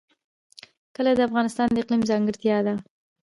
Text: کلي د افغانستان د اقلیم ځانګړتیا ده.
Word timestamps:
کلي 0.95 1.13
د 1.17 1.21
افغانستان 1.29 1.67
د 1.71 1.77
اقلیم 1.81 2.01
ځانګړتیا 2.09 2.57
ده. 2.65 2.73